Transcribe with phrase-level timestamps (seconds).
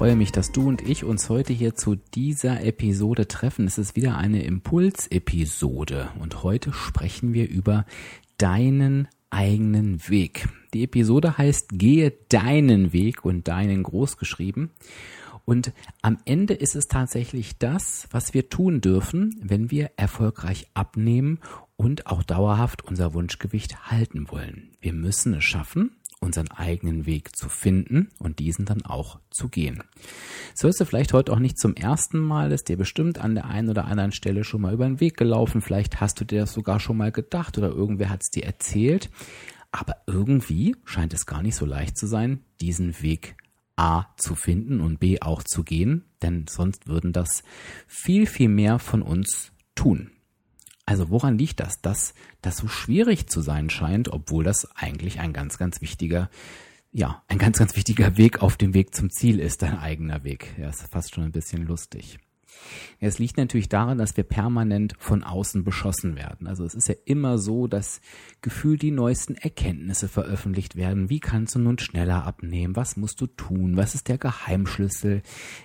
[0.00, 3.66] Freue mich, dass du und ich uns heute hier zu dieser Episode treffen.
[3.66, 7.84] Es ist wieder eine Impulsepisode und heute sprechen wir über
[8.38, 10.48] deinen eigenen Weg.
[10.72, 14.70] Die Episode heißt Gehe deinen Weg und deinen groß geschrieben.
[15.44, 21.40] Und am Ende ist es tatsächlich das, was wir tun dürfen, wenn wir erfolgreich abnehmen
[21.76, 24.70] und auch dauerhaft unser Wunschgewicht halten wollen.
[24.80, 25.90] Wir müssen es schaffen,
[26.20, 29.82] unseren eigenen Weg zu finden und diesen dann auch zu gehen.
[30.54, 33.70] Sollst du vielleicht heute auch nicht zum ersten Mal, ist dir bestimmt an der einen
[33.70, 36.78] oder anderen Stelle schon mal über den Weg gelaufen, vielleicht hast du dir das sogar
[36.78, 39.10] schon mal gedacht oder irgendwer hat es dir erzählt,
[39.72, 43.36] aber irgendwie scheint es gar nicht so leicht zu sein, diesen Weg
[43.76, 47.42] A zu finden und B auch zu gehen, denn sonst würden das
[47.86, 50.10] viel, viel mehr von uns tun.
[50.90, 55.32] Also woran liegt das, dass das so schwierig zu sein scheint, obwohl das eigentlich ein
[55.32, 56.28] ganz, ganz wichtiger,
[56.90, 60.52] ja, ein ganz, ganz wichtiger Weg auf dem Weg zum Ziel ist, dein eigener Weg.
[60.58, 62.18] Ja, ist fast schon ein bisschen lustig.
[63.00, 66.46] Es liegt natürlich daran, dass wir permanent von außen beschossen werden.
[66.46, 68.00] Also es ist ja immer so, dass
[68.42, 71.08] gefühlt die neuesten Erkenntnisse veröffentlicht werden.
[71.08, 72.76] Wie kannst du nun schneller abnehmen?
[72.76, 73.76] Was musst du tun?
[73.76, 75.22] Was ist der Geheimschlüssel?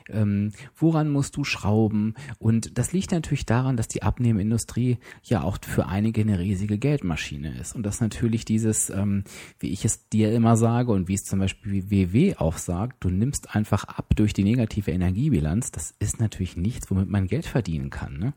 [0.09, 2.13] Ähm, woran musst du schrauben?
[2.39, 7.59] Und das liegt natürlich daran, dass die Abnehmindustrie ja auch für einige eine riesige Geldmaschine
[7.59, 7.75] ist.
[7.75, 9.23] Und dass natürlich dieses, ähm,
[9.59, 13.09] wie ich es dir immer sage und wie es zum Beispiel WW auch sagt, du
[13.09, 15.72] nimmst einfach ab durch die negative Energiebilanz.
[15.72, 18.19] Das ist natürlich nichts, nichts, womit man Geld verdienen kann.
[18.19, 18.34] Ne?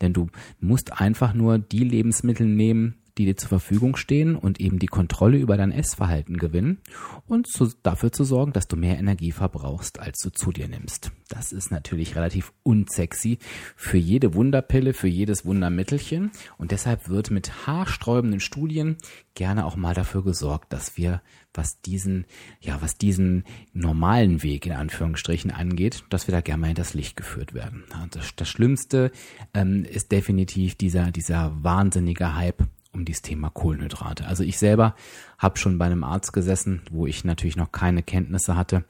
[0.00, 0.28] Denn du
[0.60, 5.38] musst einfach nur die Lebensmittel nehmen, die dir zur Verfügung stehen und eben die Kontrolle
[5.38, 6.78] über dein Essverhalten gewinnen
[7.26, 11.10] und zu, dafür zu sorgen, dass du mehr Energie verbrauchst, als du zu dir nimmst.
[11.28, 13.38] Das ist natürlich relativ unsexy
[13.76, 18.96] für jede Wunderpille, für jedes Wundermittelchen und deshalb wird mit haarsträubenden Studien
[19.34, 21.22] gerne auch mal dafür gesorgt, dass wir,
[21.54, 22.26] was diesen,
[22.60, 27.16] ja, was diesen normalen Weg in Anführungsstrichen angeht, dass wir da gerne mal hinters Licht
[27.16, 27.84] geführt werden.
[28.10, 29.12] Das, das Schlimmste
[29.54, 32.64] ähm, ist definitiv dieser, dieser wahnsinnige Hype
[32.98, 34.26] um dieses Thema Kohlenhydrate.
[34.26, 34.94] Also ich selber
[35.38, 38.84] habe schon bei einem Arzt gesessen, wo ich natürlich noch keine Kenntnisse hatte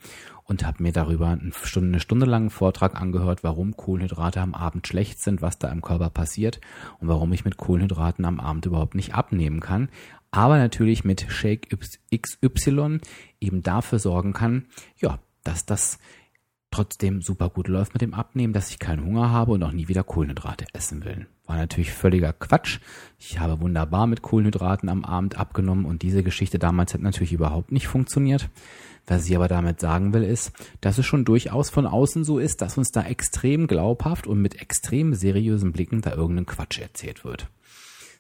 [0.44, 4.54] und habe mir darüber eine Stunde, eine Stunde lang einen Vortrag angehört, warum Kohlenhydrate am
[4.54, 6.60] Abend schlecht sind, was da im Körper passiert
[7.00, 9.91] und warum ich mit Kohlenhydraten am Abend überhaupt nicht abnehmen kann.
[10.30, 11.69] Aber natürlich mit Shake
[12.14, 13.00] XY
[13.40, 15.98] eben dafür sorgen kann, ja, dass das
[16.78, 19.88] trotzdem super gut läuft mit dem Abnehmen, dass ich keinen Hunger habe und auch nie
[19.88, 21.26] wieder Kohlenhydrate essen will.
[21.44, 22.78] War natürlich völliger Quatsch.
[23.18, 27.72] Ich habe wunderbar mit Kohlenhydraten am Abend abgenommen und diese Geschichte damals hat natürlich überhaupt
[27.72, 28.48] nicht funktioniert.
[29.08, 32.62] Was ich aber damit sagen will, ist, dass es schon durchaus von außen so ist,
[32.62, 37.48] dass uns da extrem glaubhaft und mit extrem seriösen Blicken da irgendein Quatsch erzählt wird.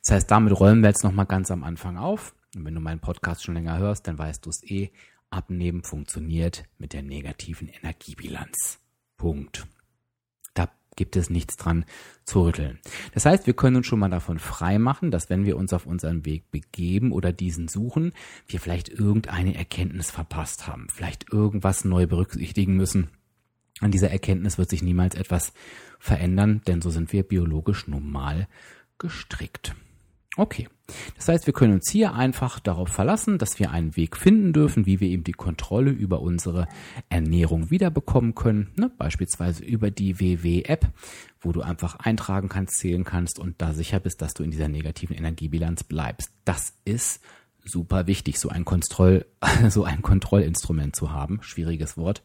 [0.02, 2.34] Das heißt, damit räumen wir jetzt nochmal ganz am Anfang auf.
[2.56, 4.90] Und wenn du meinen Podcast schon länger hörst, dann weißt du es eh.
[5.30, 8.78] Abnehmen funktioniert mit der negativen Energiebilanz.
[9.16, 9.66] Punkt.
[10.54, 11.84] Da gibt es nichts dran
[12.24, 12.78] zu rütteln.
[13.12, 15.86] Das heißt, wir können uns schon mal davon frei machen, dass wenn wir uns auf
[15.86, 18.12] unseren Weg begeben oder diesen suchen,
[18.46, 23.10] wir vielleicht irgendeine Erkenntnis verpasst haben, vielleicht irgendwas neu berücksichtigen müssen.
[23.80, 25.52] An dieser Erkenntnis wird sich niemals etwas
[25.98, 28.48] verändern, denn so sind wir biologisch normal
[28.98, 29.76] gestrickt.
[30.38, 30.68] Okay.
[31.16, 34.86] Das heißt, wir können uns hier einfach darauf verlassen, dass wir einen Weg finden dürfen,
[34.86, 36.68] wie wir eben die Kontrolle über unsere
[37.08, 38.70] Ernährung wiederbekommen können.
[38.76, 38.88] Ne?
[38.96, 40.86] Beispielsweise über die WW-App,
[41.40, 44.68] wo du einfach eintragen kannst, zählen kannst und da sicher bist, dass du in dieser
[44.68, 46.30] negativen Energiebilanz bleibst.
[46.44, 47.20] Das ist
[47.64, 49.26] super wichtig, so ein Kontroll,
[49.70, 51.40] so ein Kontrollinstrument zu haben.
[51.42, 52.22] Schwieriges Wort.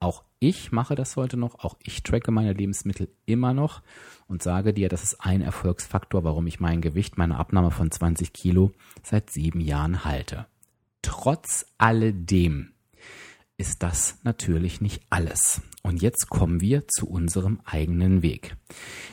[0.00, 1.56] Auch ich mache das heute noch.
[1.62, 3.82] Auch ich tracke meine Lebensmittel immer noch
[4.26, 8.32] und sage dir, das ist ein Erfolgsfaktor, warum ich mein Gewicht, meine Abnahme von 20
[8.32, 10.46] Kilo seit sieben Jahren halte.
[11.02, 12.72] Trotz alledem
[13.58, 15.60] ist das natürlich nicht alles.
[15.82, 18.56] Und jetzt kommen wir zu unserem eigenen Weg.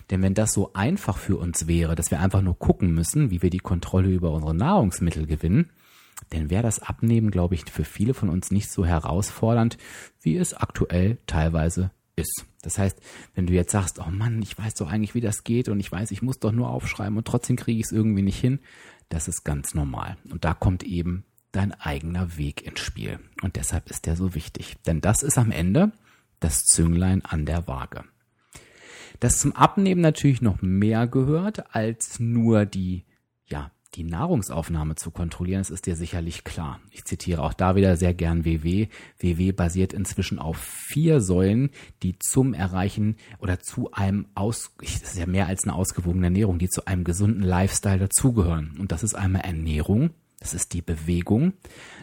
[0.10, 3.42] Denn wenn das so einfach für uns wäre, dass wir einfach nur gucken müssen, wie
[3.42, 5.70] wir die Kontrolle über unsere Nahrungsmittel gewinnen,
[6.30, 9.78] dann wäre das Abnehmen, glaube ich, für viele von uns nicht so herausfordernd,
[10.22, 12.46] wie es aktuell teilweise ist.
[12.64, 13.00] Das heißt,
[13.36, 15.92] wenn du jetzt sagst, oh Mann, ich weiß doch eigentlich, wie das geht und ich
[15.92, 18.60] weiß, ich muss doch nur aufschreiben und trotzdem kriege ich es irgendwie nicht hin,
[19.10, 20.18] das ist ganz normal.
[20.30, 21.24] Und da kommt eben
[21.54, 23.20] dein eigener Weg ins Spiel.
[23.42, 24.76] Und deshalb ist der so wichtig.
[24.86, 25.92] Denn das ist am Ende
[26.40, 28.04] das Zünglein an der Waage.
[29.20, 33.04] dass zum Abnehmen natürlich noch mehr gehört als nur die,
[33.98, 36.80] die Nahrungsaufnahme zu kontrollieren, das ist dir sicherlich klar.
[36.92, 38.88] Ich zitiere auch da wieder sehr gern WW.
[39.20, 41.72] WW basiert inzwischen auf vier Säulen,
[42.04, 46.60] die zum Erreichen oder zu einem aus, das ist ja mehr als eine ausgewogene Ernährung,
[46.60, 48.78] die zu einem gesunden Lifestyle dazugehören.
[48.80, 51.54] Und das ist einmal Ernährung, das ist die Bewegung,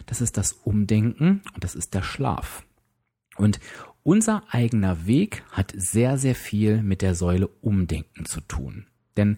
[0.05, 2.63] das ist das Umdenken und das ist der Schlaf.
[3.37, 3.61] Und
[4.03, 8.85] unser eigener Weg hat sehr, sehr viel mit der Säule Umdenken zu tun.
[9.15, 9.37] Denn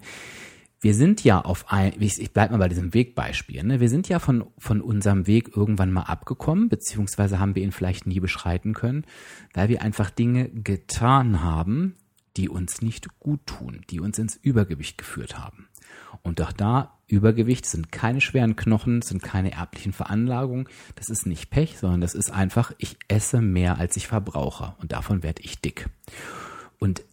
[0.80, 3.80] wir sind ja auf ein, ich bleib mal bei diesem Wegbeispiel, ne?
[3.80, 8.06] wir sind ja von, von unserem Weg irgendwann mal abgekommen, beziehungsweise haben wir ihn vielleicht
[8.06, 9.06] nie beschreiten können,
[9.54, 11.96] weil wir einfach Dinge getan haben,
[12.38, 15.68] die uns nicht gut tun, die uns ins Übergewicht geführt haben.
[16.22, 20.68] Und auch da, Übergewicht sind keine schweren Knochen, sind keine erblichen Veranlagungen.
[20.96, 24.92] Das ist nicht Pech, sondern das ist einfach, ich esse mehr als ich verbrauche und
[24.92, 25.90] davon werde ich dick.
[26.80, 27.04] Und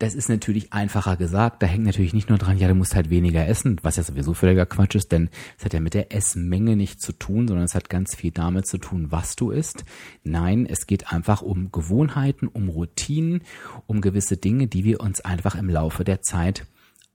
[0.00, 1.62] das ist natürlich einfacher gesagt.
[1.62, 4.32] Da hängt natürlich nicht nur dran, ja, du musst halt weniger essen, was ja sowieso
[4.32, 7.74] völliger Quatsch ist, denn es hat ja mit der Essmenge nichts zu tun, sondern es
[7.74, 9.84] hat ganz viel damit zu tun, was du isst.
[10.24, 13.42] Nein, es geht einfach um Gewohnheiten, um Routinen,
[13.86, 16.66] um gewisse Dinge, die wir uns einfach im Laufe der Zeit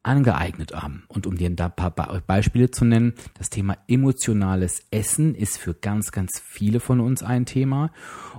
[0.06, 1.04] angeeignet haben.
[1.08, 6.12] Und um dir ein paar Beispiele zu nennen, das Thema emotionales Essen ist für ganz,
[6.12, 7.92] ganz viele von uns ein Thema.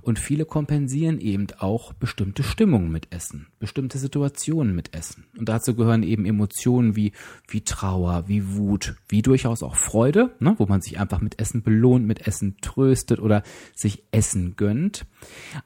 [0.02, 5.24] Und viele kompensieren eben auch bestimmte Stimmungen mit Essen, bestimmte Situationen mit Essen.
[5.36, 7.12] Und dazu gehören eben Emotionen wie,
[7.48, 11.62] wie Trauer, wie Wut, wie durchaus auch Freude, ne, wo man sich einfach mit Essen
[11.62, 13.42] belohnt, mit Essen tröstet oder
[13.74, 15.06] sich Essen gönnt.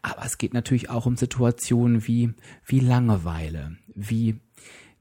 [0.01, 2.33] Aber es geht natürlich auch um Situationen wie,
[2.65, 4.41] wie Langeweile, wie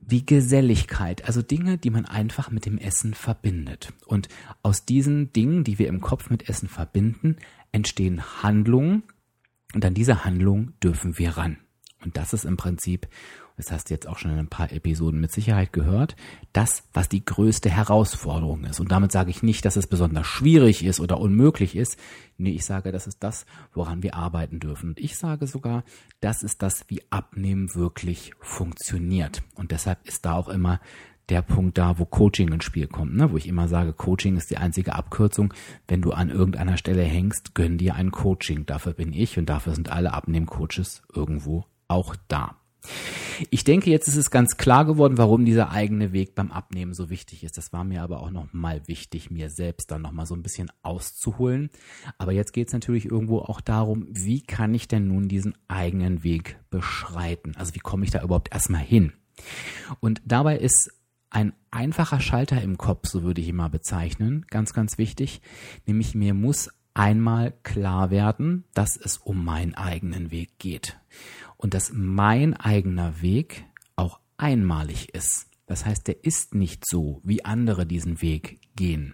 [0.09, 3.93] wie Geselligkeit, also Dinge, die man einfach mit dem Essen verbindet.
[4.05, 4.27] Und
[4.63, 7.37] aus diesen Dingen, die wir im Kopf mit Essen verbinden,
[7.71, 9.03] entstehen Handlungen
[9.73, 11.57] und an diese Handlung dürfen wir ran.
[12.03, 13.07] Und das ist im Prinzip
[13.59, 16.15] das hast du jetzt auch schon in ein paar Episoden mit Sicherheit gehört,
[16.53, 18.79] das, was die größte Herausforderung ist.
[18.79, 21.97] Und damit sage ich nicht, dass es besonders schwierig ist oder unmöglich ist.
[22.37, 24.91] Nee, ich sage, das ist das, woran wir arbeiten dürfen.
[24.91, 25.83] Und ich sage sogar,
[26.21, 29.43] das ist das, wie Abnehmen wirklich funktioniert.
[29.55, 30.79] Und deshalb ist da auch immer
[31.27, 33.29] der Punkt da, wo Coaching ins Spiel kommt, ne?
[33.29, 35.53] wo ich immer sage, Coaching ist die einzige Abkürzung.
[35.85, 38.65] Wenn du an irgendeiner Stelle hängst, gönn dir ein Coaching.
[38.65, 42.58] Dafür bin ich und dafür sind alle Abnehmcoaches irgendwo auch da.
[43.51, 47.09] Ich denke, jetzt ist es ganz klar geworden, warum dieser eigene Weg beim Abnehmen so
[47.09, 47.57] wichtig ist.
[47.57, 51.69] Das war mir aber auch nochmal wichtig, mir selbst dann nochmal so ein bisschen auszuholen.
[52.17, 56.23] Aber jetzt geht es natürlich irgendwo auch darum, wie kann ich denn nun diesen eigenen
[56.23, 57.55] Weg beschreiten?
[57.55, 59.13] Also wie komme ich da überhaupt erstmal hin?
[59.99, 60.91] Und dabei ist
[61.29, 65.41] ein einfacher Schalter im Kopf, so würde ich ihn mal bezeichnen, ganz, ganz wichtig.
[65.85, 70.99] Nämlich mir muss einmal klar werden, dass es um meinen eigenen Weg geht
[71.59, 73.65] und dass mein eigener Weg
[73.95, 75.47] auch einmalig ist.
[75.67, 79.13] Das heißt, der ist nicht so, wie andere diesen Weg gehen.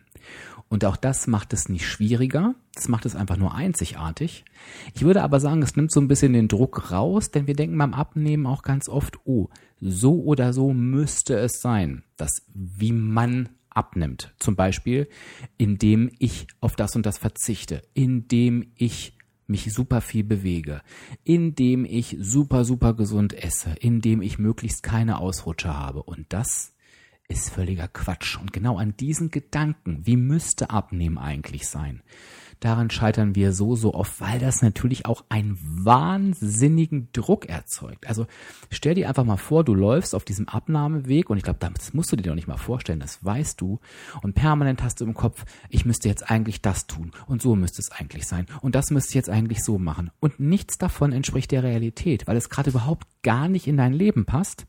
[0.70, 4.46] Und auch das macht es nicht schwieriger, das macht es einfach nur einzigartig.
[4.94, 7.78] Ich würde aber sagen, es nimmt so ein bisschen den Druck raus, denn wir denken
[7.78, 9.50] beim Abnehmen auch ganz oft, oh,
[9.82, 14.34] so oder so müsste es sein, dass wie man abnimmt.
[14.40, 15.10] Zum Beispiel,
[15.58, 20.82] indem ich auf das und das verzichte, indem ich mich super viel bewege,
[21.24, 26.04] indem ich super, super gesund esse, indem ich möglichst keine Ausrutscher habe.
[26.04, 26.74] Und das
[27.28, 28.38] ist völliger Quatsch.
[28.40, 32.02] Und genau an diesen Gedanken, wie müsste Abnehmen eigentlich sein,
[32.60, 38.08] Daran scheitern wir so, so oft, weil das natürlich auch einen wahnsinnigen Druck erzeugt.
[38.08, 38.28] Also
[38.72, 42.12] stell dir einfach mal vor, du läufst auf diesem Abnahmeweg und ich glaube, das musst
[42.12, 43.80] du dir doch nicht mal vorstellen, das weißt du.
[44.22, 47.82] Und permanent hast du im Kopf, ich müsste jetzt eigentlich das tun und so müsste
[47.82, 50.12] es eigentlich sein und das müsste ich jetzt eigentlich so machen.
[50.20, 54.26] Und nichts davon entspricht der Realität, weil es gerade überhaupt gar nicht in dein Leben
[54.26, 54.66] passt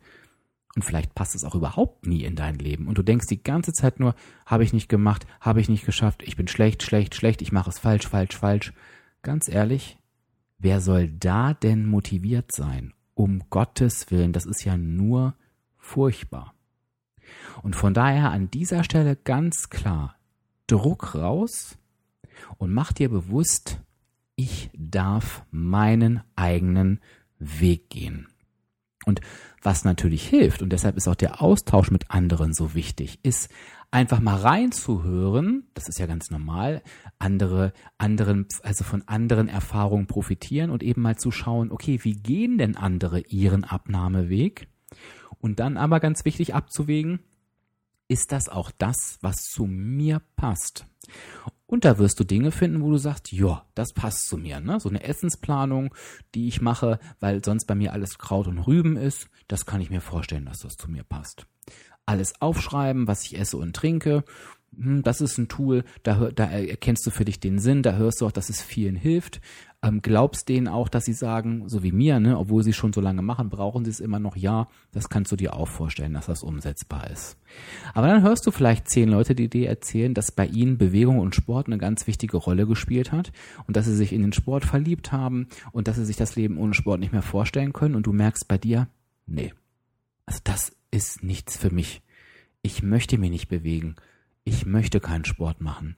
[0.76, 2.86] und vielleicht passt es auch überhaupt nie in dein Leben.
[2.86, 4.14] Und du denkst die ganze Zeit nur,
[4.44, 7.70] habe ich nicht gemacht, habe ich nicht geschafft, ich bin schlecht, schlecht, schlecht, ich mache
[7.70, 8.74] es falsch, falsch, falsch.
[9.22, 9.96] Ganz ehrlich,
[10.58, 12.92] wer soll da denn motiviert sein?
[13.14, 15.34] Um Gottes Willen, das ist ja nur
[15.78, 16.54] furchtbar.
[17.62, 20.16] Und von daher an dieser Stelle ganz klar,
[20.66, 21.78] Druck raus
[22.58, 23.80] und mach dir bewusst,
[24.34, 27.00] ich darf meinen eigenen
[27.38, 28.28] Weg gehen.
[29.06, 29.20] Und
[29.62, 33.48] was natürlich hilft, und deshalb ist auch der Austausch mit anderen so wichtig, ist
[33.92, 36.82] einfach mal reinzuhören, das ist ja ganz normal,
[37.20, 42.58] andere, anderen, also von anderen Erfahrungen profitieren und eben mal zu schauen, okay, wie gehen
[42.58, 44.68] denn andere ihren Abnahmeweg?
[45.38, 47.20] Und dann aber ganz wichtig abzuwägen,
[48.08, 50.86] ist das auch das, was zu mir passt?
[51.66, 54.60] Und da wirst du Dinge finden, wo du sagst, ja, das passt zu mir.
[54.60, 54.78] Ne?
[54.78, 55.94] So eine Essensplanung,
[56.34, 59.90] die ich mache, weil sonst bei mir alles Kraut und Rüben ist, das kann ich
[59.90, 61.46] mir vorstellen, dass das zu mir passt.
[62.04, 64.22] Alles aufschreiben, was ich esse und trinke,
[64.78, 68.20] hm, das ist ein Tool, da, da erkennst du für dich den Sinn, da hörst
[68.20, 69.40] du auch, dass es vielen hilft.
[69.82, 73.00] Ähm, glaubst denen auch, dass sie sagen, so wie mir, ne, obwohl sie schon so
[73.00, 74.36] lange machen, brauchen sie es immer noch?
[74.36, 77.36] Ja, das kannst du dir auch vorstellen, dass das umsetzbar ist.
[77.94, 81.34] Aber dann hörst du vielleicht zehn Leute, die dir erzählen, dass bei ihnen Bewegung und
[81.34, 83.32] Sport eine ganz wichtige Rolle gespielt hat
[83.66, 86.58] und dass sie sich in den Sport verliebt haben und dass sie sich das Leben
[86.58, 88.88] ohne Sport nicht mehr vorstellen können und du merkst bei dir,
[89.26, 89.52] nee,
[90.24, 92.02] also das ist nichts für mich.
[92.62, 93.94] Ich möchte mich nicht bewegen
[94.48, 95.96] ich möchte keinen Sport machen.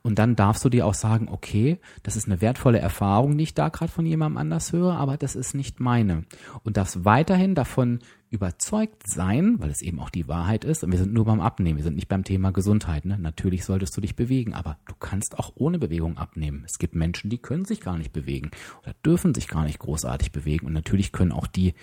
[0.00, 3.54] Und dann darfst du dir auch sagen, okay, das ist eine wertvolle Erfahrung, die ich
[3.54, 6.24] da gerade von jemandem anders höre, aber das ist nicht meine.
[6.64, 7.98] Und darfst weiterhin davon
[8.30, 10.82] überzeugt sein, weil es eben auch die Wahrheit ist.
[10.82, 13.04] Und wir sind nur beim Abnehmen, wir sind nicht beim Thema Gesundheit.
[13.04, 13.18] Ne?
[13.18, 16.62] Natürlich solltest du dich bewegen, aber du kannst auch ohne Bewegung abnehmen.
[16.64, 18.50] Es gibt Menschen, die können sich gar nicht bewegen
[18.82, 20.66] oder dürfen sich gar nicht großartig bewegen.
[20.66, 21.74] Und natürlich können auch die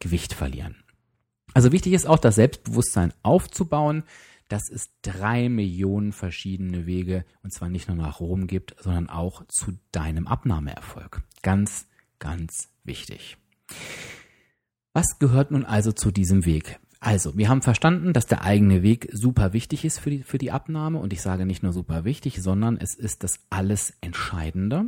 [0.00, 0.74] Gewicht verlieren.
[1.54, 4.02] Also wichtig ist auch, das Selbstbewusstsein aufzubauen,
[4.50, 9.46] dass es drei Millionen verschiedene Wege, und zwar nicht nur nach Rom gibt, sondern auch
[9.46, 11.22] zu deinem Abnahmeerfolg.
[11.42, 11.86] Ganz,
[12.18, 13.36] ganz wichtig.
[14.92, 16.80] Was gehört nun also zu diesem Weg?
[16.98, 20.50] Also, wir haben verstanden, dass der eigene Weg super wichtig ist für die, für die
[20.50, 20.98] Abnahme.
[20.98, 24.86] Und ich sage nicht nur super wichtig, sondern es ist das alles Entscheidende.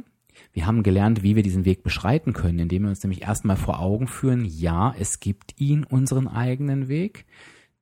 [0.53, 3.81] Wir haben gelernt, wie wir diesen Weg beschreiten können, indem wir uns nämlich erstmal vor
[3.81, 7.27] Augen führen, ja, es gibt ihn, unseren eigenen Weg.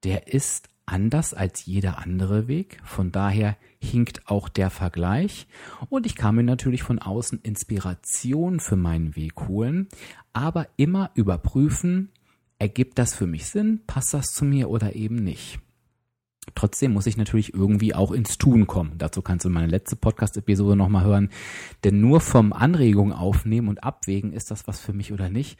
[0.04, 2.80] Der ist anders als jeder andere Weg.
[2.84, 5.46] Von daher hinkt auch der Vergleich.
[5.88, 9.88] Und ich kann mir natürlich von außen Inspiration für meinen Weg holen,
[10.32, 12.10] aber immer überprüfen,
[12.58, 15.60] ergibt das für mich Sinn, passt das zu mir oder eben nicht.
[16.54, 18.94] Trotzdem muss ich natürlich irgendwie auch ins Tun kommen.
[18.98, 21.30] Dazu kannst du meine letzte Podcast-Episode nochmal hören.
[21.84, 25.58] Denn nur vom Anregung aufnehmen und abwägen, ist das was für mich oder nicht,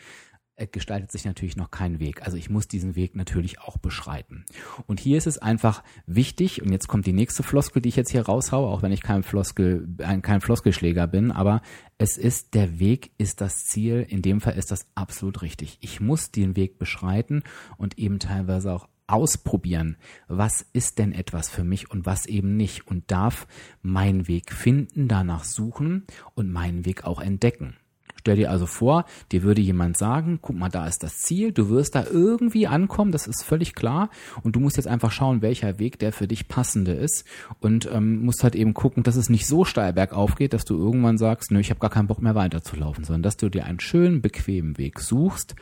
[0.66, 2.22] gestaltet sich natürlich noch kein Weg.
[2.22, 4.44] Also ich muss diesen Weg natürlich auch beschreiten.
[4.86, 8.10] Und hier ist es einfach wichtig, und jetzt kommt die nächste Floskel, die ich jetzt
[8.10, 9.88] hier raushaue, auch wenn ich kein Floskel,
[10.22, 11.62] kein Floskelschläger bin, aber
[11.98, 14.06] es ist, der Weg ist das Ziel.
[14.08, 15.78] In dem Fall ist das absolut richtig.
[15.80, 17.42] Ich muss den Weg beschreiten
[17.76, 19.96] und eben teilweise auch ausprobieren,
[20.28, 23.46] was ist denn etwas für mich und was eben nicht und darf
[23.82, 27.76] meinen Weg finden, danach suchen und meinen Weg auch entdecken.
[28.20, 31.70] Stell dir also vor, dir würde jemand sagen, guck mal, da ist das Ziel, du
[31.70, 34.10] wirst da irgendwie ankommen, das ist völlig klar.
[34.42, 37.24] Und du musst jetzt einfach schauen, welcher Weg der für dich passende ist.
[37.60, 40.76] Und ähm, musst halt eben gucken, dass es nicht so steil bergauf geht, dass du
[40.76, 43.80] irgendwann sagst, nö, ich habe gar keinen Bock mehr weiterzulaufen, sondern dass du dir einen
[43.80, 45.54] schönen, bequemen Weg suchst.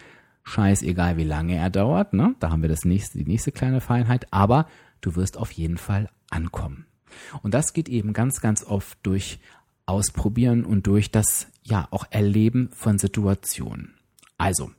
[0.43, 2.35] Scheißegal, wie lange er dauert, ne?
[2.41, 4.67] Da haben wir das nächste, die nächste kleine Feinheit, aber
[5.01, 6.87] du wirst auf jeden Fall ankommen.
[7.43, 9.41] Und das geht eben ganz, ganz oft durch
[9.89, 13.95] Ausprobieren und durch das ja auch Erleben von Situationen.
[14.37, 14.71] Also,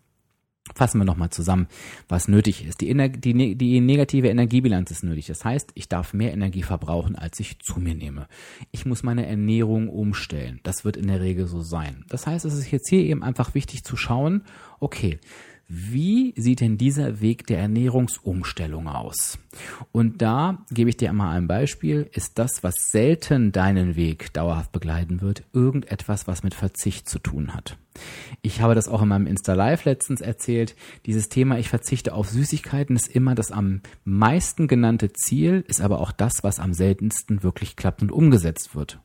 [0.75, 1.67] fassen wir nochmal zusammen,
[2.07, 2.81] was nötig ist.
[2.81, 5.27] Die, Ener die, ne-, die, negative Energiebilanz ist nötig.
[5.27, 8.27] Das heißt, ich darf mehr Energie verbrauchen, als ich zu mir nehme.
[8.71, 10.59] Ich muss meine Ernährung umstellen.
[10.63, 12.05] Das wird in der Regel so sein.
[12.09, 14.43] Das heißt, es ist jetzt hier eben einfach wichtig zu schauen,
[14.79, 15.19] okay,
[15.71, 19.37] wie sieht denn dieser Weg der Ernährungsumstellung aus?
[19.91, 22.09] Und da gebe ich dir mal ein Beispiel.
[22.11, 27.53] Ist das, was selten deinen Weg dauerhaft begleiten wird, irgendetwas, was mit Verzicht zu tun
[27.53, 27.77] hat?
[28.41, 30.75] Ich habe das auch in meinem Insta Live letztens erzählt.
[31.05, 36.01] Dieses Thema, ich verzichte auf Süßigkeiten, ist immer das am meisten genannte Ziel, ist aber
[36.01, 39.01] auch das, was am seltensten wirklich klappt und umgesetzt wird.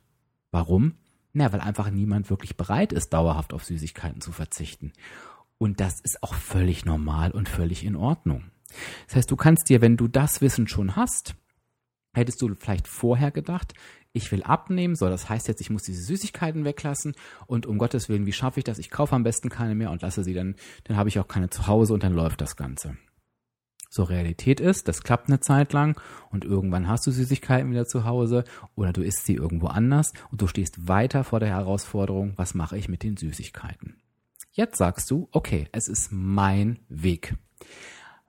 [0.51, 0.95] Warum?
[1.35, 4.93] Na, weil einfach niemand wirklich bereit ist, dauerhaft auf Süßigkeiten zu verzichten.
[5.59, 8.51] Und das ist auch völlig normal und völlig in Ordnung.
[9.07, 11.37] Das heißt, du kannst dir, wenn du das Wissen schon hast,
[12.15, 13.75] hättest du vielleicht vorher gedacht,
[14.13, 17.15] ich will abnehmen, so das heißt jetzt, ich muss diese Süßigkeiten weglassen
[17.47, 18.79] und um Gottes Willen, wie schaffe ich das?
[18.79, 21.51] Ich kaufe am besten keine mehr und lasse sie dann, dann habe ich auch keine
[21.51, 22.97] zu Hause und dann läuft das Ganze.
[23.91, 28.05] So Realität ist, das klappt eine Zeit lang und irgendwann hast du Süßigkeiten wieder zu
[28.05, 28.45] Hause
[28.77, 32.79] oder du isst sie irgendwo anders und du stehst weiter vor der Herausforderung, was mache
[32.79, 33.97] ich mit den Süßigkeiten?
[34.57, 37.35] Jetzt sagst du, okay, es ist mein Weg.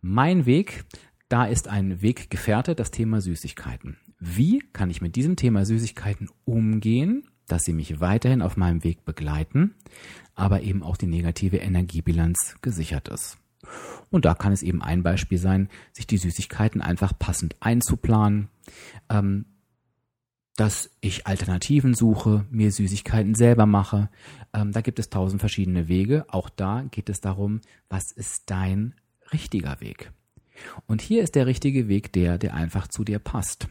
[0.02, 0.84] Mein Weg,
[1.30, 3.98] da ist ein Weggefährte, das Thema Süßigkeiten.
[4.20, 9.06] Wie kann ich mit diesem Thema Süßigkeiten umgehen, dass sie mich weiterhin auf meinem Weg
[9.06, 9.76] begleiten,
[10.34, 13.38] aber eben auch die negative Energiebilanz gesichert ist?
[14.10, 18.50] Und da kann es eben ein Beispiel sein, sich die Süßigkeiten einfach passend einzuplanen,
[19.10, 19.46] ähm,
[20.56, 24.10] dass ich Alternativen suche, mir Süßigkeiten selber mache.
[24.54, 26.26] Ähm, da gibt es tausend verschiedene Wege.
[26.30, 28.94] Auch da geht es darum, was ist dein
[29.34, 30.12] richtiger Weg?
[30.88, 33.68] Und hier ist der richtige Weg der, der einfach zu dir passt.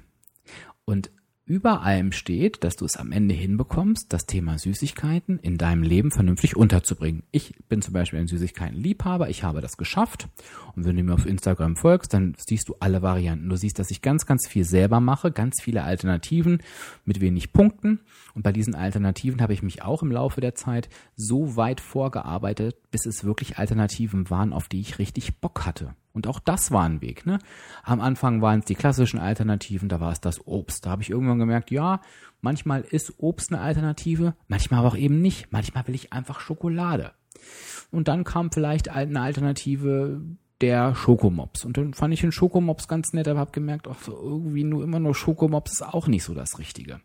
[0.85, 1.11] Und
[1.47, 6.11] über allem steht, dass du es am Ende hinbekommst, das Thema Süßigkeiten in deinem Leben
[6.11, 7.23] vernünftig unterzubringen.
[7.33, 10.29] Ich bin zum Beispiel ein Süßigkeiten-Liebhaber, ich habe das geschafft.
[10.75, 13.51] Und wenn du mir auf Instagram folgst, dann siehst du alle Varianten.
[13.51, 16.63] Du siehst, dass ich ganz, ganz viel selber mache, ganz viele Alternativen
[17.05, 18.01] mit wenig Punkten.
[18.35, 22.77] Und bei diesen Alternativen habe ich mich auch im Laufe der Zeit so weit vorgearbeitet,
[22.91, 25.95] bis es wirklich Alternativen waren, auf die ich richtig Bock hatte.
[26.15, 27.27] Und auch das war ein Weg.
[27.27, 27.39] Ne?
[27.83, 30.87] Am Anfang waren es die klassischen Alternativen, da war es das Obst.
[30.87, 32.01] Da habe ich irgendwann gemerkt, ja,
[32.41, 35.51] manchmal ist Obst eine Alternative, manchmal aber auch eben nicht.
[35.51, 37.13] Manchmal will ich einfach Schokolade.
[37.91, 40.23] Und dann kam vielleicht eine Alternative
[40.61, 41.65] der Schokomops.
[41.65, 45.01] Und dann fand ich den Schokomops ganz nett, aber habe gemerkt, ach, irgendwie nur immer
[45.01, 47.01] nur Schokomops ist auch nicht so das Richtige.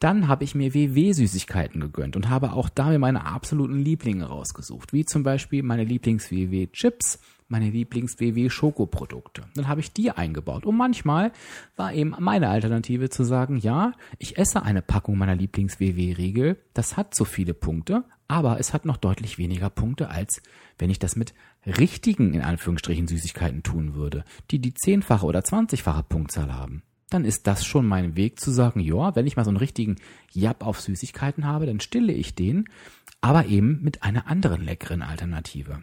[0.00, 4.92] Dann habe ich mir WW-Süßigkeiten gegönnt und habe auch da mir meine absoluten Lieblinge rausgesucht,
[4.92, 9.44] wie zum Beispiel meine Lieblings-WW-Chips, meine Lieblings-WW-Schokoprodukte.
[9.54, 10.66] Dann habe ich die eingebaut.
[10.66, 11.32] Und manchmal
[11.76, 17.14] war eben meine Alternative zu sagen, ja, ich esse eine Packung meiner Lieblings-WW-Riegel, das hat
[17.14, 20.42] so viele Punkte, aber es hat noch deutlich weniger Punkte, als
[20.78, 21.34] wenn ich das mit
[21.66, 26.82] richtigen, in Anführungsstrichen, Süßigkeiten tun würde, die die zehnfache oder zwanzigfache Punktzahl haben.
[27.10, 29.96] Dann ist das schon mein Weg zu sagen, ja, wenn ich mal so einen richtigen
[30.32, 32.68] Jab auf Süßigkeiten habe, dann stille ich den,
[33.20, 35.82] aber eben mit einer anderen leckeren Alternative.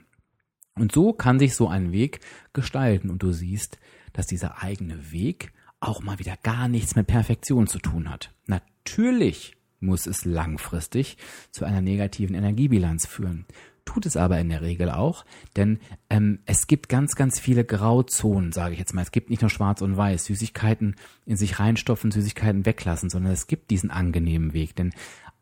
[0.76, 2.20] Und so kann sich so ein Weg
[2.54, 3.80] gestalten und du siehst,
[4.14, 8.34] dass dieser eigene Weg auch mal wieder gar nichts mit Perfektion zu tun hat.
[8.46, 11.18] Natürlich muss es langfristig
[11.52, 13.46] zu einer negativen Energiebilanz führen.
[13.86, 18.52] Tut es aber in der Regel auch, denn ähm, es gibt ganz, ganz viele Grauzonen,
[18.52, 19.02] sage ich jetzt mal.
[19.02, 20.96] Es gibt nicht nur Schwarz und Weiß, Süßigkeiten
[21.26, 24.76] in sich reinstopfen, Süßigkeiten weglassen, sondern es gibt diesen angenehmen Weg.
[24.76, 24.94] Denn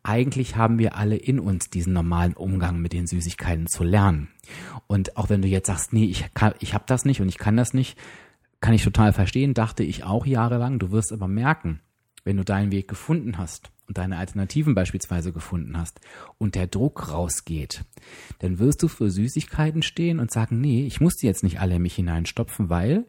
[0.02, 4.28] eigentlich haben wir alle in uns diesen normalen Umgang mit den Süßigkeiten zu lernen.
[4.86, 7.38] Und auch wenn du jetzt sagst, nee, ich, kann, ich habe das nicht und ich
[7.38, 7.98] kann das nicht,
[8.60, 10.78] kann ich total verstehen, dachte ich auch jahrelang.
[10.78, 11.80] Du wirst aber merken,
[12.24, 16.00] wenn du deinen Weg gefunden hast und deine Alternativen beispielsweise gefunden hast
[16.38, 17.84] und der Druck rausgeht,
[18.38, 21.74] dann wirst du für Süßigkeiten stehen und sagen, nee, ich muss die jetzt nicht alle
[21.74, 23.04] in mich hineinstopfen, weil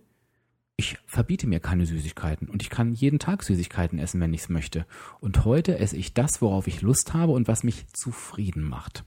[0.77, 4.49] ich verbiete mir keine Süßigkeiten und ich kann jeden Tag Süßigkeiten essen, wenn ich es
[4.49, 4.88] möchte.
[5.19, 9.03] Und heute esse ich das, worauf ich Lust habe und was mich zufrieden macht.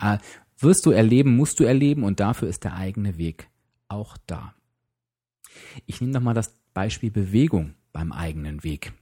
[0.00, 0.18] Äh,
[0.58, 3.48] wirst du erleben, musst du erleben und dafür ist der eigene Weg
[3.86, 4.54] auch da.
[5.86, 8.92] Ich nehme nochmal das Beispiel Bewegung beim eigenen Weg.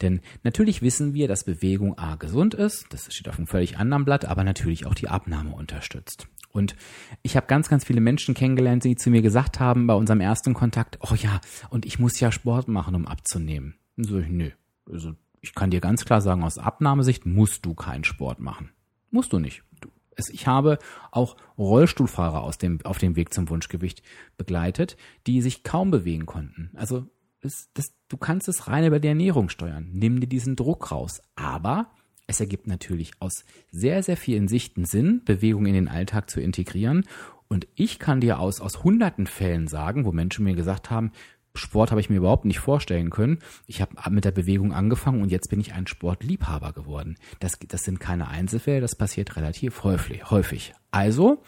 [0.00, 4.04] Denn natürlich wissen wir, dass Bewegung A gesund ist, das steht auf einem völlig anderen
[4.04, 6.26] Blatt, aber natürlich auch die Abnahme unterstützt.
[6.50, 6.76] Und
[7.22, 10.54] ich habe ganz, ganz viele Menschen kennengelernt, die zu mir gesagt haben bei unserem ersten
[10.54, 13.76] Kontakt, oh ja, und ich muss ja Sport machen, um abzunehmen.
[13.96, 14.50] Und so, nö.
[14.90, 18.70] Also ich kann dir ganz klar sagen, aus Abnahmesicht musst du keinen Sport machen.
[19.10, 19.62] Musst du nicht.
[19.80, 20.78] Du, es, ich habe
[21.10, 24.02] auch Rollstuhlfahrer aus dem, auf dem Weg zum Wunschgewicht
[24.36, 24.96] begleitet,
[25.26, 26.70] die sich kaum bewegen konnten.
[26.74, 27.06] Also
[27.42, 29.90] das, das, du kannst es rein über die Ernährung steuern.
[29.92, 31.20] Nimm dir diesen Druck raus.
[31.34, 31.90] Aber
[32.26, 37.04] es ergibt natürlich aus sehr, sehr vielen Sichten Sinn, Bewegung in den Alltag zu integrieren.
[37.48, 41.12] Und ich kann dir aus, aus hunderten Fällen sagen, wo Menschen mir gesagt haben,
[41.54, 43.40] Sport habe ich mir überhaupt nicht vorstellen können.
[43.66, 47.16] Ich habe mit der Bewegung angefangen und jetzt bin ich ein Sportliebhaber geworden.
[47.40, 50.72] Das, das sind keine Einzelfälle, das passiert relativ häufig.
[50.90, 51.42] Also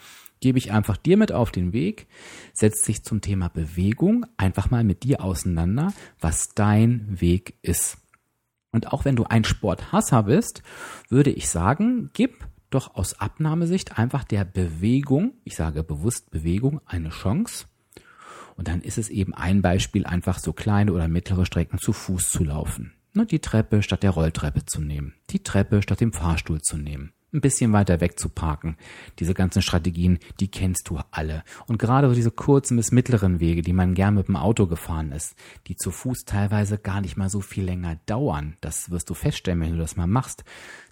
[0.45, 2.05] gebe ich einfach dir mit auf den Weg,
[2.53, 7.97] setzt sich zum Thema Bewegung einfach mal mit dir auseinander, was dein Weg ist.
[8.71, 10.61] Und auch wenn du ein Sporthasser bist,
[11.09, 17.09] würde ich sagen, gib doch aus Abnahmesicht einfach der Bewegung, ich sage bewusst Bewegung, eine
[17.09, 17.65] Chance.
[18.55, 22.29] Und dann ist es eben ein Beispiel, einfach so kleine oder mittlere Strecken zu Fuß
[22.29, 22.93] zu laufen.
[23.15, 25.15] Die Treppe statt der Rolltreppe zu nehmen.
[25.31, 28.77] Die Treppe statt dem Fahrstuhl zu nehmen ein bisschen weiter weg zu parken.
[29.19, 31.43] Diese ganzen Strategien, die kennst du alle.
[31.67, 35.11] Und gerade so diese kurzen bis mittleren Wege, die man gern mit dem Auto gefahren
[35.11, 35.35] ist,
[35.67, 39.59] die zu Fuß teilweise gar nicht mal so viel länger dauern, das wirst du feststellen,
[39.59, 40.43] wenn du das mal machst,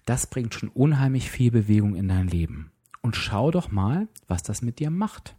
[0.04, 2.70] das bringt schon unheimlich viel Bewegung in dein Leben.
[3.00, 5.36] Und schau doch mal, was das mit dir macht.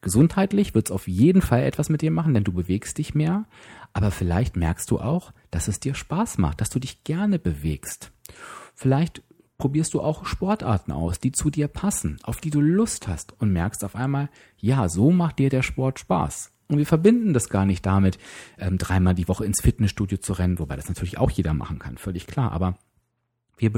[0.00, 3.46] Gesundheitlich wird es auf jeden Fall etwas mit dir machen, denn du bewegst dich mehr,
[3.92, 8.12] aber vielleicht merkst du auch, dass es dir Spaß macht, dass du dich gerne bewegst.
[8.74, 9.22] Vielleicht
[9.62, 13.52] probierst du auch Sportarten aus, die zu dir passen, auf die du Lust hast und
[13.52, 16.50] merkst auf einmal, ja, so macht dir der Sport Spaß.
[16.66, 18.18] Und wir verbinden das gar nicht damit,
[18.58, 21.96] ähm, dreimal die Woche ins Fitnessstudio zu rennen, wobei das natürlich auch jeder machen kann,
[21.96, 22.50] völlig klar.
[22.50, 22.76] Aber
[23.56, 23.70] wir,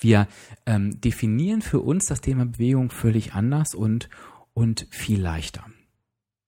[0.00, 0.26] wir
[0.66, 4.08] ähm, definieren für uns das Thema Bewegung völlig anders und,
[4.54, 5.64] und viel leichter.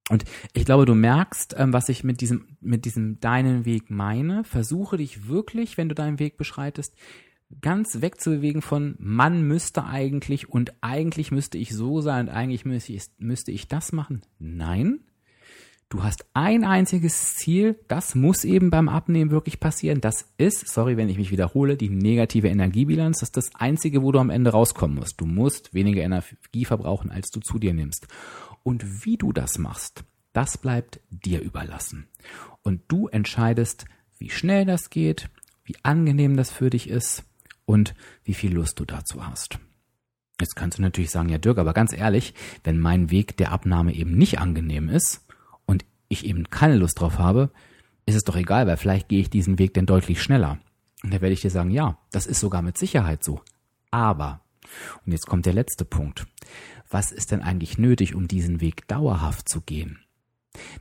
[0.09, 4.42] Und ich glaube, du merkst, ähm, was ich mit diesem, mit diesem deinen Weg meine.
[4.42, 6.96] Versuche dich wirklich, wenn du deinen Weg beschreitest,
[7.60, 12.92] ganz wegzubewegen von man müsste eigentlich und eigentlich müsste ich so sein und eigentlich müsste
[12.92, 14.22] ich, müsste ich das machen.
[14.38, 15.00] Nein,
[15.92, 20.00] Du hast ein einziges Ziel, das muss eben beim Abnehmen wirklich passieren.
[20.00, 23.18] Das ist, sorry, wenn ich mich wiederhole, die negative Energiebilanz.
[23.18, 25.20] Das ist das Einzige, wo du am Ende rauskommen musst.
[25.20, 28.06] Du musst weniger Energie verbrauchen, als du zu dir nimmst.
[28.62, 32.06] Und wie du das machst, das bleibt dir überlassen.
[32.62, 33.84] Und du entscheidest,
[34.16, 35.28] wie schnell das geht,
[35.64, 37.24] wie angenehm das für dich ist
[37.70, 39.59] und wie viel Lust du dazu hast.
[40.40, 43.94] Jetzt kannst du natürlich sagen, ja Dirk, aber ganz ehrlich, wenn mein Weg der Abnahme
[43.94, 45.22] eben nicht angenehm ist,
[46.11, 47.50] ich eben keine Lust drauf habe,
[48.04, 50.59] ist es doch egal, weil vielleicht gehe ich diesen Weg denn deutlich schneller.
[51.02, 53.40] Und da werde ich dir sagen, ja, das ist sogar mit Sicherheit so.
[53.90, 54.40] Aber,
[55.06, 56.26] und jetzt kommt der letzte Punkt,
[56.90, 60.00] was ist denn eigentlich nötig, um diesen Weg dauerhaft zu gehen?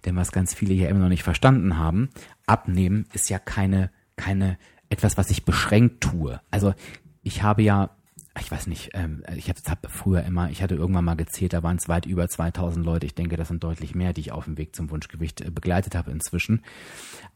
[0.03, 2.09] Denn was ganz viele hier immer noch nicht verstanden haben,
[2.47, 4.57] abnehmen ist ja keine, keine,
[4.89, 6.41] etwas, was ich beschränkt tue.
[6.51, 6.73] Also
[7.21, 7.91] ich habe ja
[8.39, 11.63] ich weiß nicht, ähm, ich habe hab früher immer, ich hatte irgendwann mal gezählt, da
[11.63, 13.05] waren es weit über 2000 Leute.
[13.05, 15.95] Ich denke, das sind deutlich mehr, die ich auf dem Weg zum Wunschgewicht äh, begleitet
[15.95, 16.61] habe inzwischen.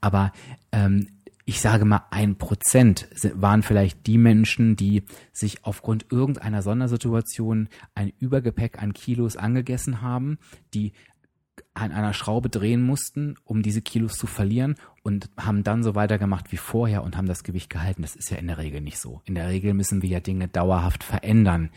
[0.02, 0.32] Aber
[0.72, 1.08] ähm,
[1.46, 8.14] ich sage mal, ein Prozent waren vielleicht die Menschen, die sich aufgrund irgendeiner Sondersituation ein
[8.20, 10.38] Übergepäck an Kilos angegessen haben,
[10.74, 10.94] die
[11.74, 16.52] an einer Schraube drehen mussten, um diese Kilos zu verlieren und haben dann so weitergemacht
[16.52, 18.04] wie vorher und haben das Gewicht gehalten.
[18.04, 19.22] Das ist ja in der Regel nicht so.
[19.26, 21.72] In der Regel müssen wir ja Dinge dauerhaft verändern.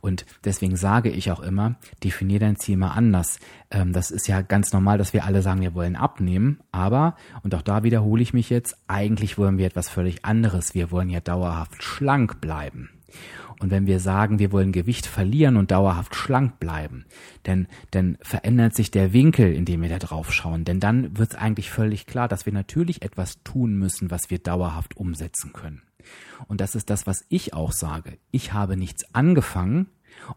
[0.00, 3.40] Und deswegen sage ich auch immer, definier dein Ziel mal anders.
[3.70, 6.60] Ähm, das ist ja ganz normal, dass wir alle sagen, wir wollen abnehmen.
[6.70, 10.74] Aber, und auch da wiederhole ich mich jetzt, eigentlich wollen wir etwas völlig anderes.
[10.74, 12.90] Wir wollen ja dauerhaft schlank bleiben.
[13.58, 17.06] Und wenn wir sagen, wir wollen Gewicht verlieren und dauerhaft schlank bleiben,
[17.46, 20.64] denn dann verändert sich der Winkel, in dem wir da drauf schauen.
[20.64, 24.38] Denn dann wird es eigentlich völlig klar, dass wir natürlich etwas tun müssen, was wir
[24.38, 25.82] dauerhaft umsetzen können.
[26.46, 28.18] Und das ist das, was ich auch sage.
[28.30, 29.88] Ich habe nichts angefangen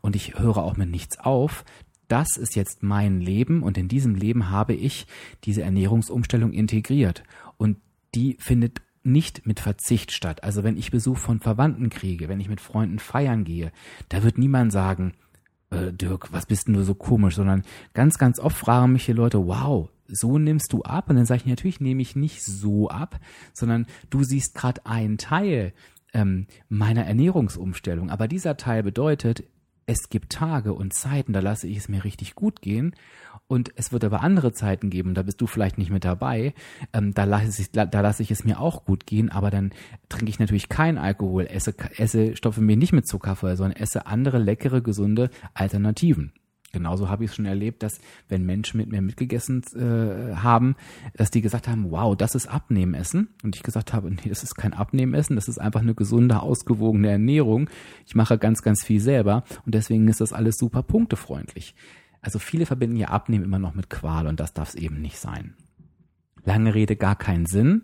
[0.02, 1.64] und ich höre auch mit nichts auf.
[2.08, 5.06] Das ist jetzt mein Leben und in diesem Leben habe ich
[5.44, 7.24] diese Ernährungsumstellung integriert.
[7.58, 7.78] Und
[8.16, 10.44] die findet nicht mit Verzicht statt.
[10.44, 13.72] Also wenn ich Besuch von Verwandten kriege, wenn ich mit Freunden feiern gehe,
[14.10, 15.14] da wird niemand sagen,
[15.72, 19.14] äh, Dirk, was bist denn du so komisch, sondern ganz, ganz oft fragen mich die
[19.14, 21.10] Leute, wow, so nimmst du ab?
[21.10, 23.20] Und dann sage ich, natürlich nehme ich nicht so ab,
[23.54, 25.74] sondern du siehst gerade einen Teil
[26.14, 28.10] ähm, meiner Ernährungsumstellung.
[28.10, 29.44] Aber dieser Teil bedeutet,
[29.86, 32.96] es gibt Tage und Zeiten, da lasse ich es mir richtig gut gehen.
[33.52, 36.54] Und es wird aber andere Zeiten geben, da bist du vielleicht nicht mit dabei.
[36.94, 39.74] Ähm, da lasse ich, da, lasse ich es mir auch gut gehen, aber dann
[40.08, 44.06] trinke ich natürlich keinen Alkohol, esse, esse Stoffe mir nicht mit Zucker vorher, sondern esse
[44.06, 46.32] andere leckere, gesunde Alternativen.
[46.72, 50.78] Genauso habe ich es schon erlebt, dass wenn Menschen mit mir mitgegessen äh, haben,
[51.18, 53.28] dass die gesagt haben, wow, das ist Abnehmessen.
[53.44, 57.10] Und ich gesagt habe, nee, das ist kein Abnehmessen, das ist einfach eine gesunde, ausgewogene
[57.10, 57.70] Ernährung.
[58.08, 61.76] Ich mache ganz, ganz viel selber und deswegen ist das alles super punktefreundlich.
[62.22, 65.18] Also viele verbinden ja Abnehmen immer noch mit Qual und das darf es eben nicht
[65.18, 65.56] sein.
[66.44, 67.84] Lange Rede, gar keinen Sinn.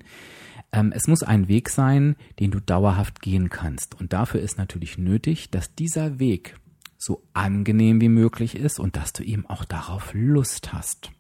[0.72, 4.00] Ähm, es muss ein Weg sein, den du dauerhaft gehen kannst.
[4.00, 6.60] Und dafür ist natürlich nötig, dass dieser Weg
[6.98, 11.12] so angenehm wie möglich ist und dass du eben auch darauf Lust hast.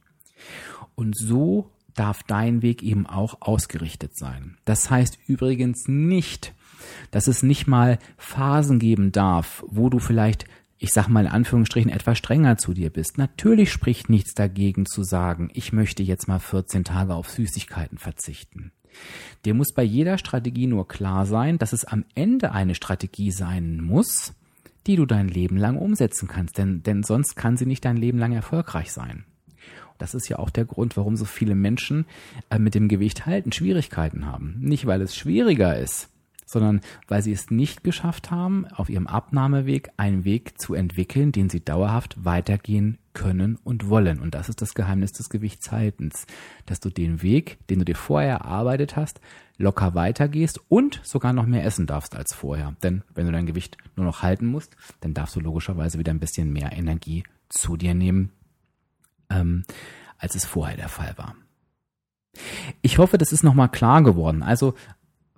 [0.95, 4.57] Und so darf dein Weg eben auch ausgerichtet sein.
[4.65, 6.53] Das heißt übrigens nicht,
[7.11, 10.45] dass es nicht mal Phasen geben darf, wo du vielleicht,
[10.79, 13.17] ich sag mal in Anführungsstrichen, etwas strenger zu dir bist.
[13.17, 18.71] Natürlich spricht nichts dagegen zu sagen, ich möchte jetzt mal 14 Tage auf Süßigkeiten verzichten.
[19.45, 23.81] Dir muss bei jeder Strategie nur klar sein, dass es am Ende eine Strategie sein
[23.81, 24.33] muss,
[24.87, 28.17] die du dein Leben lang umsetzen kannst, denn, denn sonst kann sie nicht dein Leben
[28.17, 29.25] lang erfolgreich sein.
[29.97, 32.05] Das ist ja auch der Grund, warum so viele Menschen
[32.49, 34.55] äh, mit dem Gewicht halten Schwierigkeiten haben.
[34.59, 36.09] Nicht, weil es schwieriger ist,
[36.47, 41.49] sondern weil sie es nicht geschafft haben, auf ihrem Abnahmeweg einen Weg zu entwickeln, den
[41.49, 44.19] sie dauerhaft weitergehen können und wollen.
[44.19, 46.25] Und das ist das Geheimnis des Gewichtshaltens,
[46.65, 49.19] dass du den Weg, den du dir vorher erarbeitet hast,
[49.57, 52.75] locker weitergehst und sogar noch mehr essen darfst als vorher.
[52.81, 56.19] Denn wenn du dein Gewicht nur noch halten musst, dann darfst du logischerweise wieder ein
[56.19, 58.31] bisschen mehr Energie zu dir nehmen,
[59.29, 59.65] ähm,
[60.17, 61.35] als es vorher der Fall war.
[62.81, 64.43] Ich hoffe, das ist nochmal klar geworden.
[64.43, 64.75] Also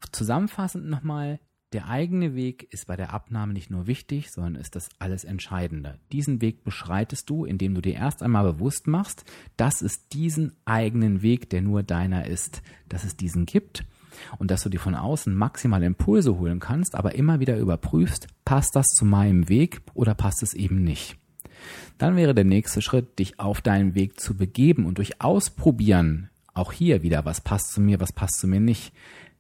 [0.08, 1.40] zusammenfassend nochmal,
[1.72, 6.00] der eigene Weg ist bei der Abnahme nicht nur wichtig, sondern ist das alles Entscheidende.
[6.12, 9.24] Diesen Weg beschreitest du, indem du dir erst einmal bewusst machst,
[9.56, 13.86] dass es diesen eigenen Weg, der nur deiner ist, dass es diesen gibt
[14.40, 18.76] und dass du dir von außen maximal Impulse holen kannst, aber immer wieder überprüfst, passt
[18.76, 21.18] das zu meinem Weg oder passt es eben nicht.
[22.00, 26.72] Dann wäre der nächste Schritt, dich auf deinen Weg zu begeben und durch Ausprobieren, auch
[26.72, 28.92] hier wieder, was passt zu mir, was passt zu mir nicht,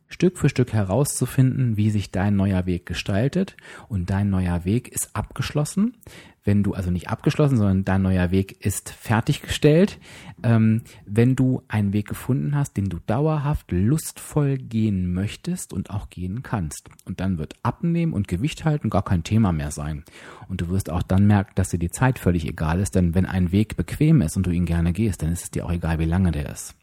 [0.09, 3.55] Stück für Stück herauszufinden, wie sich dein neuer Weg gestaltet.
[3.87, 5.95] Und dein neuer Weg ist abgeschlossen.
[6.43, 9.99] Wenn du, also nicht abgeschlossen, sondern dein neuer Weg ist fertiggestellt.
[10.41, 16.09] Ähm, wenn du einen Weg gefunden hast, den du dauerhaft lustvoll gehen möchtest und auch
[16.09, 16.89] gehen kannst.
[17.05, 20.03] Und dann wird Abnehmen und Gewicht halten gar kein Thema mehr sein.
[20.47, 22.95] Und du wirst auch dann merken, dass dir die Zeit völlig egal ist.
[22.95, 25.65] Denn wenn ein Weg bequem ist und du ihn gerne gehst, dann ist es dir
[25.65, 26.73] auch egal, wie lange der ist.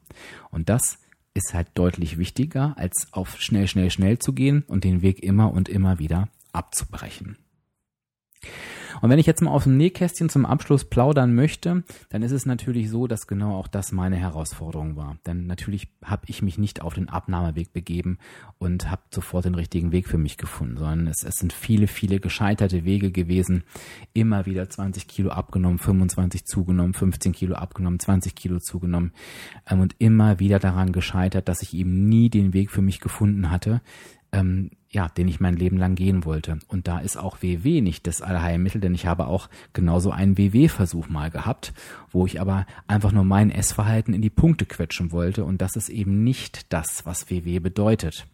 [0.50, 0.98] Und das
[1.37, 5.53] ist halt deutlich wichtiger, als auf schnell, schnell, schnell zu gehen und den Weg immer
[5.53, 7.37] und immer wieder abzubrechen.
[9.03, 12.46] Und wenn ich jetzt mal aus dem Nähkästchen zum Abschluss plaudern möchte, dann ist es
[12.46, 15.18] natürlich so, dass genau auch das meine Herausforderung war.
[15.27, 18.18] Denn natürlich habe ich mich nicht auf den Abnahmeweg begeben
[18.59, 22.20] und habe sofort den richtigen Weg für mich gefunden, sondern es, es sind viele, viele
[22.20, 23.64] gescheiterte Wege gewesen.
[24.12, 29.12] Immer wieder 20 Kilo abgenommen, 25 zugenommen, 15 Kilo abgenommen, 20 Kilo zugenommen
[29.68, 33.51] ähm, und immer wieder daran gescheitert, dass ich eben nie den Weg für mich gefunden
[33.51, 33.81] hatte,
[34.37, 36.59] ähm, ja, den ich mein Leben lang gehen wollte.
[36.68, 41.09] Und da ist auch WW nicht das Allheilmittel, denn ich habe auch genauso einen WW-Versuch
[41.09, 41.72] mal gehabt,
[42.11, 45.44] wo ich aber einfach nur mein Essverhalten in die Punkte quetschen wollte.
[45.44, 48.27] Und das ist eben nicht das, was WW bedeutet,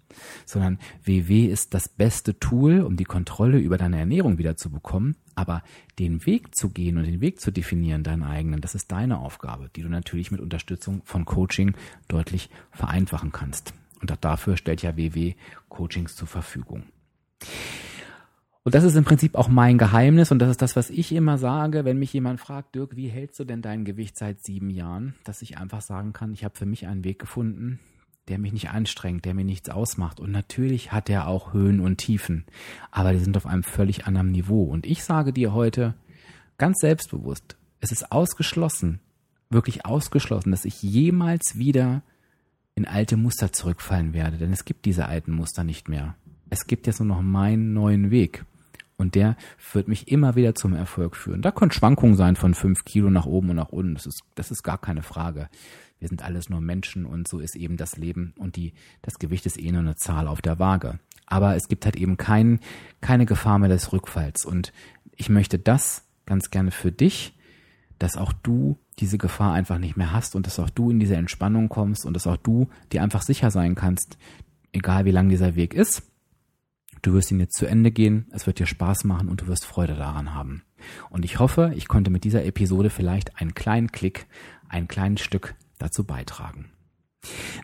[0.45, 5.17] sondern WW ist das beste Tool, um die Kontrolle über deine Ernährung wieder zu bekommen.
[5.35, 5.63] Aber
[5.99, 9.71] den Weg zu gehen und den Weg zu definieren, deinen eigenen, das ist deine Aufgabe,
[9.75, 11.75] die du natürlich mit Unterstützung von Coaching
[12.09, 13.73] deutlich vereinfachen kannst.
[14.03, 15.35] Und auch dafür stellt ja WW
[15.69, 16.83] Coachings zur Verfügung.
[18.65, 21.37] Und das ist im Prinzip auch mein Geheimnis und das ist das, was ich immer
[21.39, 25.15] sage, wenn mich jemand fragt, Dirk, wie hältst du denn dein Gewicht seit sieben Jahren?
[25.25, 27.81] Dass ich einfach sagen kann, ich habe für mich einen Weg gefunden,
[28.29, 30.21] der mich nicht anstrengt, der mir nichts ausmacht.
[30.21, 32.45] Und natürlich hat er auch Höhen und Tiefen,
[32.93, 34.65] aber die sind auf einem völlig anderen Niveau.
[34.65, 35.95] Und ich sage dir heute
[36.57, 39.01] ganz selbstbewusst, es ist ausgeschlossen,
[39.51, 42.03] wirklich ausgeschlossen, dass ich jemals wieder
[42.75, 46.15] in alte Muster zurückfallen werde, denn es gibt diese alten Muster nicht mehr.
[46.51, 48.45] Es gibt jetzt nur noch meinen neuen Weg.
[48.97, 49.37] Und der
[49.73, 51.43] wird mich immer wieder zum Erfolg führen.
[51.43, 53.95] Da können Schwankungen sein von fünf Kilo nach oben und nach unten.
[53.95, 55.49] Das ist, das ist gar keine Frage.
[55.99, 59.47] Wir sind alles nur Menschen und so ist eben das Leben und die, das Gewicht
[59.47, 60.99] ist eh nur eine Zahl auf der Waage.
[61.27, 62.61] Aber es gibt halt eben kein,
[63.01, 64.45] keine Gefahr mehr des Rückfalls.
[64.45, 64.73] Und
[65.17, 67.35] ich möchte das ganz gerne für dich,
[67.99, 71.17] dass auch du diese Gefahr einfach nicht mehr hast und dass auch du in diese
[71.17, 74.19] Entspannung kommst und dass auch du dir einfach sicher sein kannst,
[74.73, 76.03] egal wie lang dieser Weg ist,
[77.03, 79.65] du wirst ihn jetzt zu Ende gehen, es wird dir Spaß machen und du wirst
[79.65, 80.63] Freude daran haben.
[81.11, 84.27] Und ich hoffe, ich konnte mit dieser Episode vielleicht einen kleinen Klick,
[84.69, 86.71] ein kleines Stück dazu beitragen.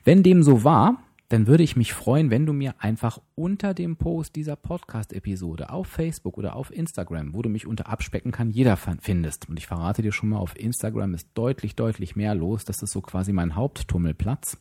[0.04, 3.96] Wenn dem so war, dann würde ich mich freuen, wenn du mir einfach unter dem
[3.96, 8.76] Post dieser Podcast-Episode auf Facebook oder auf Instagram, wo du mich unter Abspecken kann jeder
[8.76, 9.48] findest.
[9.48, 12.64] Und ich verrate dir schon mal, auf Instagram ist deutlich, deutlich mehr los.
[12.64, 14.56] Das ist so quasi mein Haupttummelplatz.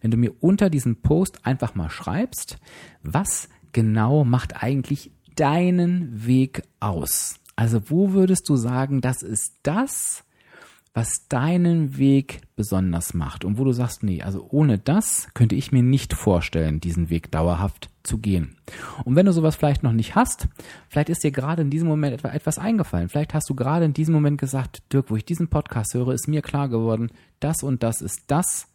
[0.00, 2.58] Wenn du mir unter diesem Post einfach mal schreibst,
[3.02, 7.38] was genau macht eigentlich deinen Weg aus?
[7.54, 10.24] Also wo würdest du sagen, das ist das,
[10.94, 15.72] was deinen Weg besonders macht und wo du sagst, nee, also ohne das könnte ich
[15.72, 18.56] mir nicht vorstellen, diesen Weg dauerhaft zu gehen.
[19.04, 20.48] Und wenn du sowas vielleicht noch nicht hast,
[20.88, 23.08] vielleicht ist dir gerade in diesem Moment etwa etwas eingefallen.
[23.08, 26.28] Vielleicht hast du gerade in diesem Moment gesagt, Dirk, wo ich diesen Podcast höre, ist
[26.28, 28.68] mir klar geworden, das und das ist das,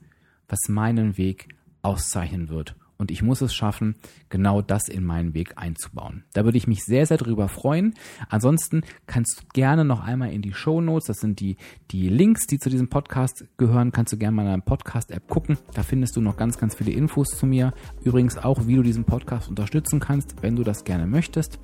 [0.47, 1.49] was meinen Weg
[1.83, 3.95] auszeichnen wird und ich muss es schaffen,
[4.29, 6.23] genau das in meinen Weg einzubauen.
[6.33, 7.93] Da würde ich mich sehr, sehr drüber freuen.
[8.29, 11.57] Ansonsten kannst du gerne noch einmal in die Show Notes, das sind die,
[11.91, 15.57] die Links, die zu diesem Podcast gehören, kannst du gerne mal in deiner Podcast-App gucken.
[15.73, 17.73] Da findest du noch ganz, ganz viele Infos zu mir.
[18.03, 21.59] Übrigens auch, wie du diesen Podcast unterstützen kannst, wenn du das gerne möchtest.